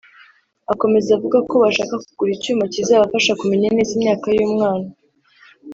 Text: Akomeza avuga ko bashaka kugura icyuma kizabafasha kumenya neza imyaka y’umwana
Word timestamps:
Akomeza 0.73 1.09
avuga 1.17 1.37
ko 1.49 1.55
bashaka 1.63 1.93
kugura 2.05 2.31
icyuma 2.37 2.63
kizabafasha 2.73 3.37
kumenya 3.39 3.67
neza 3.75 3.91
imyaka 3.97 4.27
y’umwana 4.37 4.87